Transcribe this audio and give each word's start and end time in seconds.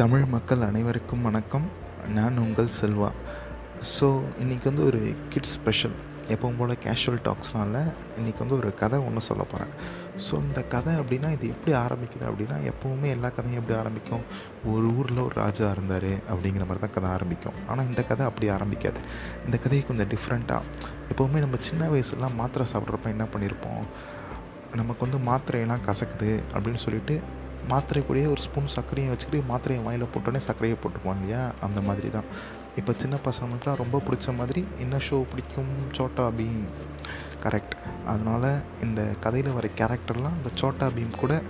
தமிழ் 0.00 0.24
மக்கள் 0.32 0.60
அனைவருக்கும் 0.66 1.24
வணக்கம். 1.26 1.64
நான் 2.16 2.36
உங்கள் 2.42 2.68
செல்வா. 2.80 3.08
ஸோ 3.92 4.06
இன்றைக்கி 4.42 4.66
வந்து 4.70 4.84
ஒரு 4.90 5.00
கிட்ஸ் 5.32 5.54
ஸ்பெஷல் 5.56 5.96
எப்பவும் 6.32 6.58
போல் 6.58 6.74
கேஷுவல் 6.84 7.22
டாக்ஸ்னால 7.28 7.80
இன்றைக்கி 8.18 8.38
வந்து 8.38 8.56
ஒரு 8.58 8.68
கதை 8.82 8.98
ஒன்று 9.06 9.22
சொல்ல 9.28 9.44
போகிறேன் 9.52 9.72
ஸோ 10.26 10.34
இந்த 10.46 10.62
கதை 10.74 10.92
அப்படின்னா 11.00 11.30
இது 11.36 11.48
எப்படி 11.54 11.72
ஆரம்பிக்குது 11.84 12.26
அப்படின்னா 12.30 12.58
எப்போவுமே 12.72 13.08
எல்லா 13.16 13.30
கதையும் 13.38 13.60
எப்படி 13.60 13.76
ஆரம்பிக்கும்? 13.78 14.24
ஒரு 14.72 14.86
ஊரில் 14.98 15.24
ஒரு 15.24 15.36
ராஜா 15.42 15.70
இருந்தார் 15.76 16.10
அப்படிங்கிற 16.32 16.66
மாதிரி 16.68 16.84
தான் 16.84 16.94
கதை 16.98 17.10
ஆரம்பிக்கும். 17.16 17.58
ஆனால் 17.68 17.88
இந்த 17.90 18.04
கதை 18.12 18.26
அப்படி 18.30 18.48
ஆரம்பிக்காது. 18.58 19.02
இந்த 19.48 19.58
கதையை 19.64 19.84
கொஞ்சம் 19.90 20.12
டிஃப்ரெண்ட்டாக 20.14 20.62
எப்போவுமே 21.12 21.42
நம்ம 21.46 21.60
சின்ன 21.70 21.90
வயசுலாம் 21.94 22.38
மாத்திரை 22.42 22.66
சாப்பிட்றப்ப 22.74 23.14
என்ன 23.16 23.26
பண்ணியிருப்போம் 23.34 23.84
நமக்கு 24.78 25.02
வந்து 25.06 25.18
மாத்திரையெல்லாம் 25.30 25.84
கசக்குது 25.90 26.32
அப்படின்னு 26.54 26.80
சொல்லிட்டு 26.86 27.14
மாத்திரை 27.66 28.04
கூடயே 28.08 28.26
ஒரு 28.26 28.40
ஸ்பூன் 28.40 28.74
சர்க்கரையும் 28.76 29.08
வச்சுக்கிட்டு 29.08 29.52
மாத்திரையை 29.52 29.82
வாயில் 29.84 30.10
போட்டோன்னே 30.14 30.36
சர்க்கரையை 30.36 30.78
போட்டுக்குவாங்க 30.82 31.22
இல்லையா? 31.22 31.52
அந்த 31.60 31.80
மாதிரி 31.80 32.10
தான் 32.10 32.24
இப்போ 32.76 32.92
சின்ன 32.92 33.16
பசங்களுக்குலாம் 33.24 33.80
ரொம்ப 33.82 34.02
பிடிச்ச 34.06 34.34
மாதிரி 34.36 34.66
என்ன 34.78 34.96
ஷோ 34.96 35.22
பிடிக்கும்? 35.22 35.72
சோட்டா 35.92 36.28
பீம். 36.28 36.64
கரெக்ட் 37.42 37.74
அதனால் 38.06 38.62
இந்த 38.82 39.14
கதையில் 39.20 39.52
வர 39.52 39.68
கேரக்டர்லாம் 39.76 40.36
அந்த 40.38 40.50
சோட்டா 40.54 40.86
பீம் 40.86 41.18
கூட 41.20 41.42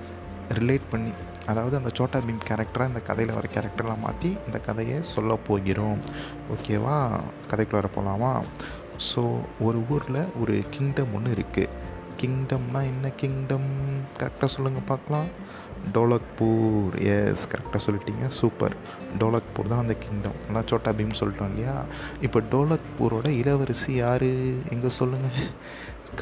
ரிலேட் 0.49 0.87
பண்ணி 0.91 1.13
அதாவது 1.47 1.77
அந்த 1.77 1.91
சோட்டா 1.95 2.19
பீம் 2.19 2.47
கேரக்டரை 2.49 2.87
இந்த 2.87 3.01
கதையில் 3.01 3.35
வர 3.35 3.49
கேரக்டர்லாம் 3.55 4.01
மாற்றி 4.01 4.37
இந்த 4.47 4.59
கதையை 4.59 5.03
சொல்ல 5.03 5.39
போகிறோம். 5.49 5.99
ஓகேவா 6.55 7.21
கதைக்குள்ளே 7.51 7.81
வர 7.83 7.89
போகலாமா 7.89 8.43
ஸோ 9.15 9.41
ஒரு 9.61 9.83
ஊரில் 9.89 10.33
ஒரு 10.41 10.65
கிங்டம் 10.71 11.15
ஒன்று 11.15 11.35
இருக்குது 11.35 11.97
கிங்டம்னா 12.21 12.81
என்ன 12.93 13.11
கிங்டம் 13.21 13.71
கரெக்டாக 14.21 14.51
சொல்லுங்கள் 14.55 14.89
பார்க்கலாம். 14.93 15.29
டோலக்பூர் 15.97 16.95
எஸ் 17.15 17.45
கரெக்டாக 17.53 17.81
சொல்லிட்டீங்க 17.87 18.25
சூப்பர் 18.39 18.75
டோலக்பூர் 19.21 19.71
தான் 19.73 19.83
அந்த 19.85 19.95
கிங்டம் 20.05 20.39
அதான் 20.49 20.69
சோட்டா 20.71 20.91
பீம் 20.99 21.19
சொல்லிட்டோம் 21.21 21.51
இல்லையா? 21.53 21.77
இப்போ 22.27 22.39
டோலக்பூரோட 22.55 23.29
இளவரசி 23.43 23.93
யார்? 23.93 24.31
எங்கே 24.75 24.91
சொல்லுங்கள் 25.01 25.53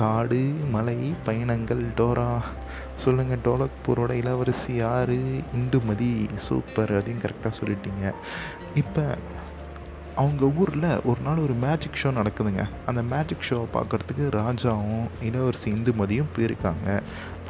காடு 0.01 0.41
மலை 0.75 0.98
பயணங்கள் 1.27 1.83
டோரா. 1.99 2.31
சொல்லுங்கள் 3.05 3.45
டோலக்பூரோட 3.45 4.12
இளவரசி 4.23 4.75
யார்? 4.75 5.17
இந்துமதி 5.59 6.12
சூப்பர் 6.49 6.93
அதையும் 6.99 7.23
கரெக்டாக 7.25 7.53
சொல்லிட்டீங்க. 7.61 8.12
இப்போ 8.83 9.05
அவங்க 10.17 10.45
ஊரில் 10.45 11.00
ஒரு 11.05 11.20
நாள் 11.25 11.36
ஒரு 11.36 11.55
மேஜிக் 11.55 11.98
ஷோ 12.03 12.06
நடக்குதுங்க. 12.06 12.69
அந்த 12.86 13.03
மேஜிக் 13.03 13.45
ஷோவை 13.48 13.67
பார்க்குறதுக்கு 13.75 14.25
ராஜாவும் 14.31 15.06
இளவரசி 15.22 15.72
இந்துமதியும் 15.72 16.33
போயிருக்காங்க. 16.36 17.00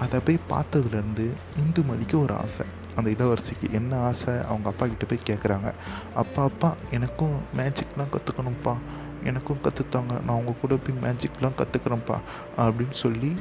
அதை 0.00 0.20
போய் 0.20 0.38
பார்த்ததுலேருந்து 0.50 1.26
இந்துமதிக்கு 1.60 2.22
ஒரு 2.22 2.34
ஆசை. 2.34 2.66
அந்த 2.96 3.10
இளவரசிக்கு 3.10 3.70
என்ன 3.70 3.96
ஆசை? 3.98 4.34
அவங்க 4.34 4.68
அப்பா 4.68 4.86
கிட்ட 4.86 5.04
போய் 5.04 5.26
கேட்குறாங்க 5.26 5.72
அப்பா 6.14 6.42
அப்பா 6.42 6.74
எனக்கும் 6.90 7.36
மேஜிக்லாம் 7.56 8.16
கற்றுக்கணும்ப்பா 8.16 8.76
எனக்கும் 9.24 9.58
கற்றுத்தாங்க 9.64 10.10
நான் 10.10 10.28
அவங்க 10.28 10.52
கூட 10.60 10.74
போய் 10.76 11.10
மேஜிக்லாம் 11.10 11.58
கற்றுக்குறேன்ப்பா 11.58 12.18
அப்படின்னு 12.58 12.92
சொல்லி 12.92 13.34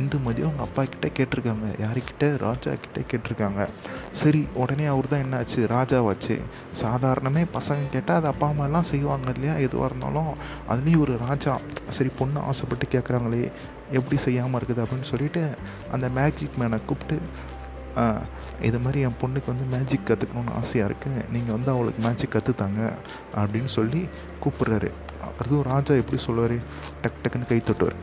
இந்துமதி 0.00 0.40
அவங்க 0.46 0.62
அப்பா 0.66 0.82
கிட்டே 0.92 1.08
கேட்டிருக்காங்க. 1.16 1.66
யாருக்கிட்ட 1.84 2.26
ராஜா 2.44 2.72
கிட்டே 2.82 3.02
கேட்டிருக்காங்க. 3.10 3.62
சரி 4.20 4.40
உடனே 4.62 4.86
அவர் 4.94 5.10
தான் 5.12 5.24
என்னாச்சு? 5.26 5.60
ராஜாவாச்சு. 5.76 6.36
சாதாரணமே 6.82 7.42
பசங்க 7.58 7.90
கேட்டால் 7.94 8.20
அது 8.20 8.28
அப்பா 8.32 8.48
அம்மாலாம் 8.52 8.88
செய்வாங்க 8.92 9.32
இல்லையா? 9.36 9.54
எதுவாக 9.66 9.90
இருந்தாலும் 9.90 10.30
அதுலேயும் 10.72 11.04
ஒரு 11.06 11.16
ராஜா. 11.26 11.54
சரி 11.98 12.12
பொண்ணு 12.20 12.40
ஆசைப்பட்டு 12.50 12.88
கேட்குறாங்களே 12.94 13.42
எப்படி 13.98 14.16
செய்யாமல் 14.26 14.58
இருக்குது 14.60 14.82
அப்படின்னு 14.84 15.10
சொல்லிட்டு 15.12 15.42
அந்த 15.96 16.06
மேஜிக் 16.18 16.58
மேனை 16.62 16.80
கூப்பிட்டு 16.90 17.18
இது 18.68 18.78
மாதிரி 18.84 18.98
என் 19.06 19.18
பொண்ணுக்கு 19.20 19.48
வந்து 19.52 19.66
மேஜிக் 19.74 20.08
கற்றுக்கணுன்னு 20.08 20.56
ஆசையாக 20.60 20.88
இருக்குது 20.88 21.22
நீங்கள் 21.34 21.54
வந்து 21.56 21.70
அவளுக்கு 21.74 22.00
மேஜிக் 22.06 22.34
கற்றுத்தாங்க 22.34 22.80
அப்படின்னு 23.40 23.70
சொல்லி 23.78 24.00
கூப்பிட்றாரு. 24.42 24.90
அதுவும் 25.40 25.66
ராஜா 25.72 25.94
எப்படி 26.02 26.18
சொல்லுவார்? 26.26 26.56
டக் 27.02 27.20
டக்குன்னு 27.22 27.50
கை 27.52 27.60
தட்டுவார். 27.68 27.98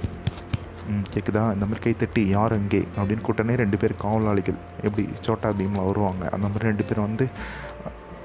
கேட்குதா 1.13 1.53
இந்த 1.53 1.65
மாதிரி 1.65 1.81
கைத்தட்டி 1.85 2.27
யார் 2.27 2.53
அங்கே? 2.53 2.87
அப்படின்னு 2.95 3.25
கூட்டனே 3.27 3.55
ரெண்டு 3.55 3.77
பேர் 3.77 3.95
காவலாளிகள் 3.95 4.55
எப்படி 4.81 5.09
சோட்டா 5.21 5.49
பீமில் 5.49 5.85
வருவாங்க? 5.85 6.29
அந்த 6.29 6.47
மாதிரி 6.47 6.65
ரெண்டு 6.65 6.83
பேர் 6.83 6.99
வந்து 6.99 7.27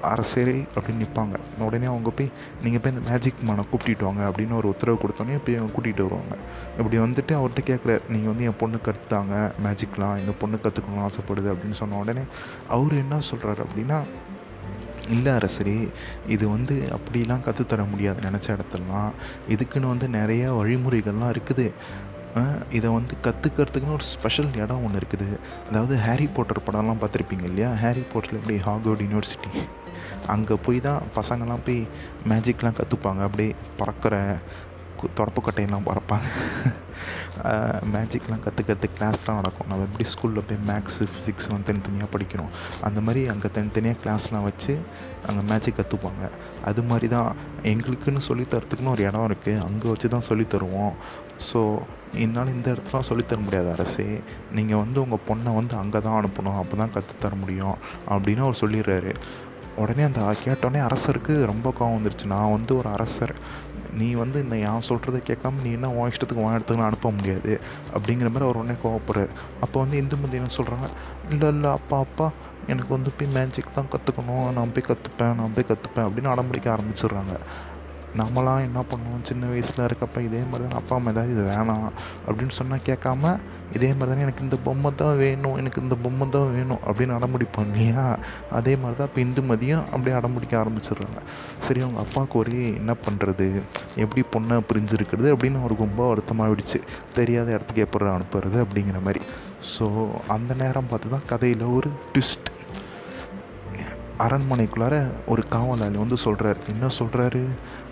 அரசரே 0.01 0.67
அப்படின்னு 0.75 1.03
நிற்பாங்க 1.03 1.35
உடனே 1.59 1.85
அவங்க 1.85 2.09
போய் 2.09 2.31
நீங்கள் 2.63 2.81
போய் 2.81 2.93
இந்த 2.93 3.09
மேஜிக் 3.09 3.41
மேனை 3.47 3.69
கூப்பிட்டு 3.69 4.05
வாங்க 4.05 4.29
அப்படின்னு 4.29 4.55
ஒரு 4.55 4.67
உத்தரவு 4.67 4.97
கொடுத்தோன்னே 4.97 5.39
போய் 5.45 5.55
அவங்க 5.55 5.73
கூட்டிகிட்டு 5.75 6.05
வருவாங்க. 6.07 6.35
இப்படி 6.77 6.97
வந்துட்டு 6.97 7.33
அவர்கிட்ட 7.39 7.63
கேட்குறாரு 7.71 8.01
நீங்கள் 8.09 8.31
வந்து 8.31 8.43
என் 8.43 8.59
பொண்ணு 8.59 8.77
கற்றுத்தாங்க 8.85 9.51
மேஜிக்லாம் 9.65 10.17
எங்கள் 10.17 10.39
பொண்ணு 10.39 10.59
கற்றுக்கணும்னு 10.63 11.05
ஆசைப்படுது 11.07 11.53
அப்படின்னு 11.53 11.71
சொன்ன 11.71 11.97
உடனே 11.97 12.21
அவர் 12.67 12.93
என்ன 12.93 13.19
சொல்கிறாரு 13.31 13.63
அப்படின்னா 13.65 14.03
இல்லை 15.09 15.31
அரசரே 15.31 15.89
இது 16.27 16.49
வந்து 16.49 16.89
அப்படிலாம் 16.95 17.41
கற்றுத்தர 17.41 17.83
முடியாது 17.83 18.21
நினச்ச 18.21 18.55
இடத்துலலாம். 18.55 19.11
இதுக்குன்னு 19.49 19.87
வந்து 19.87 20.07
நிறைய 20.07 20.53
வழிமுறைகள்லாம் 20.53 21.35
இருக்குது. 21.35 21.71
இதை 22.71 22.89
வந்து 22.91 23.13
கற்றுக்கிறதுக்குன்னு 23.23 23.97
ஒரு 23.97 24.03
ஸ்பெஷல் 24.03 24.49
இடம் 24.55 24.83
ஒன்று 24.85 24.99
இருக்குது. 25.01 25.27
அதாவது 25.69 25.97
ஹாரி 25.97 26.27
போட்டர் 26.35 26.65
படம்லாம் 26.67 27.01
பார்த்துருப்பீங்க 27.01 27.43
இல்லையா? 27.43 27.73
ஹாரி 27.83 28.03
போட்டரில் 28.13 28.39
எப்படி 28.41 28.57
ஹார்வர்ட் 28.67 29.03
யூனிவர்சிட்டி 29.05 29.51
அங்கே 30.27 30.55
போய் 30.65 30.79
தான் 30.81 31.01
பசங்கள்லாம் 31.15 31.65
போய் 31.65 31.87
மேஜிக்லாம் 32.29 32.77
கற்றுப்பாங்க 32.79 33.21
அப்படியே 33.21 33.55
பறக்கிற 33.77 34.15
தொடப்பு 35.19 35.41
கட்டையெல்லாம் 35.47 35.89
பறப்பாங்க 35.89 36.27
மேஜிக்லாம் 37.93 38.41
கற்றுக்கிறதுக்கு 38.45 38.97
கிளாஸ்லாம் 38.97 39.37
நடக்கும். 39.39 39.67
நம்ம 39.69 39.85
எப்படி 39.87 40.05
ஸ்கூலில் 40.13 40.45
போய் 40.47 40.59
மேக்ஸு 40.69 41.05
ஃபிசிக்ஸ்லாம் 41.11 41.65
தனித்தனியாக 41.67 42.09
படிக்கிறோம் 42.15 42.51
அந்த 42.87 42.99
மாதிரி 43.05 43.21
அங்கே 43.33 43.49
தனித்தனியாக 43.57 43.99
கிளாஸ்லாம் 44.03 44.47
வச்சு 44.49 44.73
அங்கே 45.27 45.43
மேஜிக் 45.51 45.79
கற்றுப்பாங்க 45.79 46.23
அது 46.69 46.83
மாதிரி 46.89 47.09
தான் 47.15 47.29
எங்களுக்குன்னு 47.71 48.23
சொல்லித்தரத்துக்குன்னு 48.29 48.93
ஒரு 48.95 49.05
இடம் 49.09 49.27
இருக்குது 49.29 49.63
அங்கே 49.67 49.87
வச்சு 49.93 50.09
தான் 50.15 50.27
சொல்லித்தருவோம் 50.29 50.93
ஸோ 51.49 51.61
என்னால் 52.23 52.53
இந்த 52.55 52.67
இடத்துல 52.73 52.99
சொல்லித்தர 53.09 53.39
முடியாது 53.45 53.69
அரசே. 53.75 54.07
நீங்கள் 54.57 54.81
வந்து 54.83 54.97
உங்கள் 55.03 55.25
பொண்ணை 55.29 55.51
வந்து 55.59 55.75
அங்கே 55.81 55.99
தான் 56.07 56.17
அனுப்பணும். 56.19 56.59
அப்போ 56.61 56.77
தான் 56.81 56.93
கற்றுத்தர 56.95 57.35
முடியும். 57.35 57.77
அப்படின்னு 58.13 58.45
அவர் 58.47 58.61
சொல்லிடுறாரு. 58.63 59.13
உடனே 59.83 60.03
அந்த 60.07 60.21
கேட்டோடனே 60.45 60.79
அரசருக்கு 60.87 61.33
ரொம்ப 61.51 61.67
கோவம் 61.79 61.97
வந்துருச்சு. 61.97 62.25
நான் 62.35 62.53
வந்து 62.57 62.71
ஒரு 62.77 62.89
அரசர். 62.89 63.35
நீ 63.97 64.13
வந்து 64.13 64.39
என்னை 64.39 64.59
யான் 64.59 64.87
சொல்கிறத 64.89 65.21
கேட்காம 65.27 65.61
நீ 65.63 65.71
என்ன 65.71 65.91
உன் 65.91 66.09
இஷ்டத்துக்கு 66.09 66.43
உன் 66.43 66.53
இடத்துக்கு 66.53 66.83
அனுப்ப 66.83 67.11
முடியாது? 67.11 67.59
அப்படிங்கிற 67.93 68.29
மாதிரி 68.29 68.43
அவர் 68.43 68.55
உடனே 68.55 68.75
கோவப்படுறாரு. 68.83 69.29
அப்போ 69.61 69.79
வந்து 69.79 70.01
இந்துமதி 70.01 70.31
என்ன 70.31 70.49
சொல்கிறாங்க 70.57 70.87
இல்லை 71.29 71.47
இல்லை 71.47 71.69
அப்பா 71.69 71.99
அப்பா 71.99 72.31
எனக்கு 72.67 72.93
வந்து 72.93 73.11
போய் 73.17 73.29
மேஜிக் 73.29 73.73
தான் 73.73 73.87
கற்றுக்கணும் 73.91 74.51
நான் 74.51 74.71
போய் 74.71 74.85
கற்றுப்பேன் 74.87 75.35
நான் 75.35 75.53
போய் 75.53 75.65
கற்றுப்பேன் 75.67 76.07
அப்படின்னு 76.07 76.33
அடம்பிடிக்க 76.33 76.77
ஆரம்பிச்சிடுறாங்க. 76.77 77.39
நம்மளாம் 78.17 78.65
என்ன 78.67 78.79
பண்ணுவோம்? 78.91 79.23
சின்ன 79.23 79.47
வயசில் 79.47 79.85
இருக்கப்ப 79.87 80.21
இதே 80.21 80.41
மாதிரி 80.51 80.63
தான் 80.67 80.79
அப்பா 80.79 80.95
அம்மா 80.95 81.11
ஏதாவது 81.11 81.33
இது 81.33 81.43
வேணாம் 81.49 81.87
அப்படின்னு 82.27 82.55
சொன்னால் 82.59 82.85
கேட்காம 82.89 83.33
இதே 83.75 83.89
மாதிரி 83.93 84.09
தானே 84.11 84.21
எனக்கு 84.21 84.43
இந்த 84.43 84.57
பொம்மை 84.65 84.95
தான் 84.95 85.17
வேணும் 85.17 85.57
எனக்கு 85.57 85.81
இந்த 85.81 85.95
பொம்மை 85.95 86.29
தான் 86.29 86.53
வேணும் 86.53 86.79
அப்படின்னு 86.87 87.15
அடம்பிடிப்போம் 87.17 87.67
இல்லையா? 87.69 88.17
அதே 88.51 88.75
மாதிரி 88.75 88.97
தான் 88.97 89.07
இப்போ 89.07 89.21
இந்து 89.21 89.41
மதியம் 89.41 89.83
அப்படியே 89.91 90.15
அடம்பிடிக்க 90.19 90.55
ஆரம்பிச்சிடுறாங்க. 90.61 91.19
சரி 91.67 91.81
அவங்க 91.81 91.99
அப்பாவுக்கு 91.99 92.37
ஒரே 92.37 92.75
என்ன 92.79 92.95
பண்ணுறது 93.05 93.61
எப்படி 93.95 94.23
பொண்ணை 94.35 94.57
பிரிஞ்சிருக்கிறது 94.71 95.35
அப்படின்னு 95.35 95.59
அவருக்கு 95.59 95.87
ரொம்ப 95.87 96.15
வருத்தமாகிடுச்சு 96.15 96.81
தெரியாத 97.13 97.51
இடத்துக்கு 97.51 97.81
எப்படி 97.81 98.05
அனுப்புறது 98.17 98.65
அப்படிங்கிற 98.65 99.01
மாதிரி. 99.01 99.21
ஸோ 99.73 99.85
அந்த 100.27 100.53
நேரம் 100.53 100.89
பார்த்து 100.89 101.09
தான் 101.09 101.25
கதையில் 101.25 101.61
ஒரு 101.61 101.89
ட்விஸ்ட் 102.13 102.38
அரண்மனைக்குள்ளார 104.23 104.95
ஒரு 105.31 105.43
காவலாளி 105.53 105.97
வந்து 105.97 106.17
சொல்கிறார் 106.23 106.57
என்ன 106.71 106.87
சொல்கிறாரு 106.99 107.41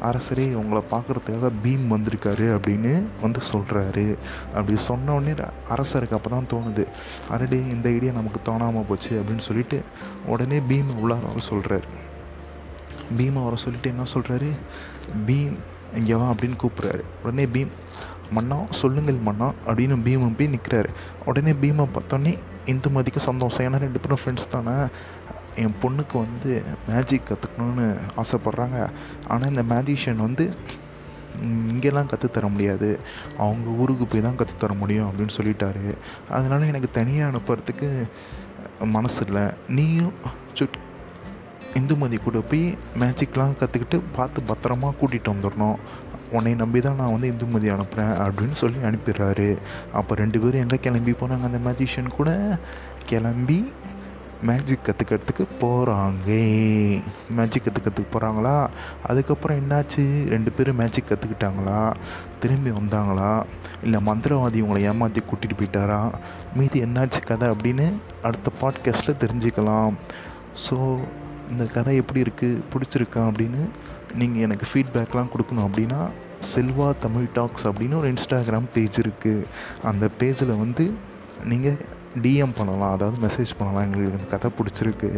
அரசரே 0.10 0.46
உங்களை 0.62 0.82
பார்க்குறதுக்காக 0.92 1.52
பீம் 1.64 1.86
வந்திருக்காரு 1.94 2.46
அப்படின்னு 2.56 2.92
வந்து 3.22 3.42
சொல்கிறாரு 3.52 4.06
அப்படி 4.56 4.78
சொன்னோடனே 4.88 5.34
அரசருக்கு 5.76 6.18
அப்போ 6.18 6.30
தான் 6.30 6.50
தோணுது. 6.54 6.86
அரடி 7.30 7.60
இந்த 7.76 7.90
ஐடியா 7.90 8.12
நமக்கு 8.12 8.42
தோணாமல் 8.52 8.88
போச்சு 8.90 9.14
அப்படின்னு 9.22 9.46
சொல்லிட்டு 9.50 9.80
உடனே 10.26 10.60
பீம் 10.60 10.92
உள்ளார 11.02 11.24
வர 11.30 11.42
சொல்கிறாரு 11.50 11.88
பீமை 13.18 13.42
வர 13.44 13.56
சொல்லிட்டு 13.56 13.90
என்ன 13.90 14.06
சொல்கிறாரு 14.14 14.50
பீம் 15.28 15.58
இங்கேவா 15.96 16.26
அப்படின்னு 16.34 16.58
கூப்பிட்றாரு. 16.64 17.04
உடனே 17.24 17.46
பீம் 17.46 17.74
மன்னா 18.32 18.58
சொல்லுங்கள் 18.82 19.26
மன்னா 19.28 19.48
அப்படின்னு 19.68 19.98
பீமை 20.08 20.30
போய் 20.40 20.54
நிற்கிறாரு 20.56 20.90
உடனே 21.26 21.54
பீமை 21.62 21.86
பார்த்தோன்னே 21.96 22.34
இந்துமதிக்கு 22.66 23.22
சந்தோஷம். 23.30 23.66
ஏன்னா 23.68 23.80
ரெண்டு 23.86 24.00
பேரும் 24.00 24.22
ஃப்ரெண்ட்ஸ் 24.24 24.54
தானே. 24.56 24.76
என் 25.64 25.78
பொண்ணுக்கு 25.84 26.16
வந்து 26.26 26.52
மேஜிக் 26.90 27.30
கற்றுக்கணுன்னு 27.30 27.86
ஆசைப்பட்றாங்க. 28.24 28.80
ஆனால் 29.32 29.52
இந்த 29.54 29.64
மேஜிஷியன் 29.74 30.26
வந்து 30.28 30.46
இங்கெல்லாம் 31.72 32.10
கற்றுத்தர 32.12 32.46
முடியாது. 32.54 32.90
அவங்க 33.44 33.70
ஊருக்கு 33.82 34.06
போய் 34.12 34.26
தான் 34.28 34.38
கற்றுத்தர 34.40 34.74
முடியும் 34.82 35.08
அப்படின்னு 35.10 35.38
சொல்லிட்டாரு. 35.38 35.86
அதனால் 36.38 36.70
எனக்கு 36.72 36.90
தனியாக 37.00 37.32
அனுப்புறதுக்கு 37.32 37.90
மனசு 38.96 39.22
இல்லை. 39.28 39.46
நீயும் 39.78 40.16
சுட் 40.60 40.78
இந்துமதி 41.80 42.18
கூட 42.26 42.40
போய் 42.52 42.66
மேஜிக்லாம் 43.02 43.58
கற்றுக்கிட்டு 43.60 43.98
பார்த்து 44.18 44.48
பத்திரமா 44.52 44.90
கூட்டிகிட்டு 45.00 45.34
வந்துடணும். 45.34 45.80
உன்னை 46.38 46.54
நம்பி 46.62 46.80
தான் 46.86 46.98
நான் 47.00 47.14
வந்து 47.16 47.28
இந்துமதி 47.34 47.68
அனுப்புகிறேன் 47.74 48.16
அப்படின்னு 48.24 48.56
சொல்லி 48.62 48.80
அனுப்பிடுறாரு. 48.88 49.50
அப்போ 50.00 50.16
ரெண்டு 50.22 50.38
பேரும் 50.44 50.64
எங்கே 50.66 50.80
கிளம்பி 50.86 51.14
போனாங்க 51.20 51.48
அந்த 51.50 51.60
மேஜிஷியன் 51.68 52.16
கூட? 52.18 52.32
கிளம்பி 53.12 53.60
மேஜிக் 54.44 54.86
கற்றுக்கிறதுக்கு 54.86 55.46
போகிறாங்க 55.62 56.28
மேஜிக் 57.30 57.64
கற்றுக்கிறதுக்கு 57.66 58.14
போகிறாங்களா 58.14 58.68
அதுக்கப்புறம் 59.08 59.60
என்னாச்சு? 59.60 60.28
ரெண்டு 60.28 60.52
பேரும் 60.52 60.76
மேஜிக் 60.76 61.10
கற்றுக்கிட்டாங்களா 61.10 61.94
திரும்பி 62.40 62.70
வந்தாங்களா? 62.70 63.44
இல்லை 63.84 64.00
மந்திரவாதி 64.06 64.60
உங்களை 64.60 64.84
ஏமாற்றி 64.84 65.22
கூட்டிகிட்டு 65.22 65.60
போயிட்டாரா? 65.60 66.12
மீதி 66.56 66.82
என்னாச்சு 66.82 67.22
கதை 67.26 67.50
அப்படின்னு 67.50 67.94
அடுத்த 68.24 68.52
பாட்காஸ்ட்டில் 68.62 69.22
தெரிஞ்சுக்கலாம். 69.24 69.94
ஸோ 70.70 71.00
இந்த 71.52 71.66
கதை 71.66 71.96
எப்படி 71.96 72.22
இருக்குது 72.22 72.62
பிடிச்சிருக்கா 72.74 73.22
அப்படின்னு 73.30 73.68
நீங்கள் 74.16 74.42
எனக்கு 74.42 74.66
ஃபீட்பேக்லாம் 74.74 75.32
கொடுக்கணும் 75.34 75.68
அப்படின்னா 75.68 76.10
செல்வா 76.56 76.94
தமிழ் 77.00 77.28
டாக்ஸ் 77.34 77.68
அப்படின்னு 77.68 77.98
ஒரு 77.98 78.14
இன்ஸ்டாகிராம் 78.14 78.68
பேஜ் 78.74 79.00
இருக்குது 79.00 79.46
அந்த 79.84 80.10
பேஜில் 80.20 80.60
வந்து 80.60 80.94
நீங்கள் 81.44 81.78
டிஎம் 82.24 82.54
பண்ணலாம் 82.58 82.94
அதாவது 82.96 83.18
மெசேஜ் 83.26 83.52
பண்ணலாம். 83.60 83.84
எங்களுக்கு 83.88 84.18
இந்த 84.18 84.30
கதை 84.34 84.50
பிடிச்சிருக்கு. 84.58 85.10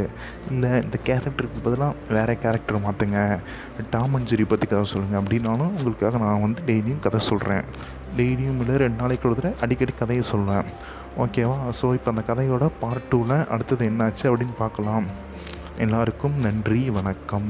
இல்லை 0.51 0.71
இந்த 0.85 0.97
கேரக்டருக்கு 1.07 1.63
பதிலாக 1.67 2.13
வேறு 2.15 2.35
கேரக்டர் 2.43 2.83
மாற்றுங்க 2.85 3.19
டாம் 3.95 4.15
அண்ட் 4.19 4.29
ஜெரி 4.31 4.45
பற்றி 4.51 4.67
கதை 4.73 4.83
சொல்லுங்கள் 4.93 5.21
அப்படின்னாலும் 5.21 5.73
உங்களுக்காக 5.77 6.21
நான் 6.25 6.43
வந்து 6.45 6.63
டெய்லியும் 6.69 7.03
கதை 7.07 7.21
சொல்கிறேன் 7.31 7.65
டெய்லியும் 8.19 8.61
இல்லை 8.63 8.77
ரெண்டு 8.85 8.99
நாளைக்கு 9.01 9.27
ஒரு 9.29 9.37
தடவை 9.39 9.57
அடிக்கடி 9.65 9.95
கதையை 10.01 10.23
சொல்லுவேன். 10.31 10.69
ஓகேவா 11.23 11.57
ஸோ 11.79 11.87
இப்போ 11.97 12.11
அந்த 12.13 12.23
கதையோட 12.29 12.65
பார்ட் 12.81 13.09
டூவில் 13.11 13.37
அடுத்தது 13.53 13.89
என்னாச்சு 13.91 14.25
அப்படின்னு 14.29 14.55
பார்க்கலாம். 14.63 15.07
எல்லாருக்கும் 15.85 16.35
நன்றி 16.45 16.81
வணக்கம். 16.97 17.49